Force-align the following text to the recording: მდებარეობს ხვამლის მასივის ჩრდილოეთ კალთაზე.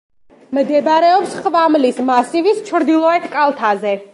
მდებარეობს 0.57 1.35
ხვამლის 1.43 1.99
მასივის 2.09 2.65
ჩრდილოეთ 2.71 3.29
კალთაზე. 3.37 3.95